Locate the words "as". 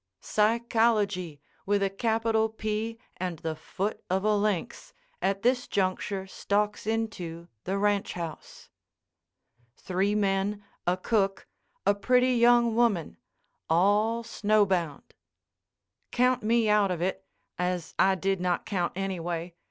17.59-17.93